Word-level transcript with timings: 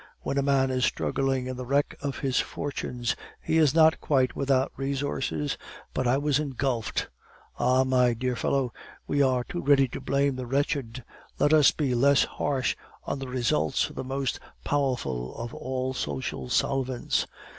When 0.21 0.39
a 0.39 0.41
man 0.41 0.71
is 0.71 0.83
struggling 0.83 1.45
in 1.45 1.57
the 1.57 1.65
wreck 1.67 1.95
of 2.01 2.17
his 2.17 2.39
fortunes, 2.39 3.15
he 3.39 3.59
is 3.59 3.75
not 3.75 4.01
quite 4.01 4.35
without 4.35 4.71
resources, 4.75 5.59
but 5.93 6.07
I 6.07 6.17
was 6.17 6.39
engulfed. 6.39 7.07
Ah, 7.59 7.83
my 7.83 8.15
dear 8.15 8.35
fellow, 8.35 8.73
we 9.05 9.21
are 9.21 9.43
too 9.43 9.61
ready 9.61 9.87
to 9.89 10.01
blame 10.01 10.37
the 10.37 10.47
wretched. 10.47 11.03
Let 11.37 11.53
us 11.53 11.69
be 11.69 11.93
less 11.93 12.23
harsh 12.23 12.75
on 13.03 13.19
the 13.19 13.27
results 13.27 13.91
of 13.91 13.95
the 13.95 14.03
most 14.03 14.39
powerful 14.63 15.35
of 15.35 15.53
all 15.53 15.93
social 15.93 16.49
solvents. 16.49 17.27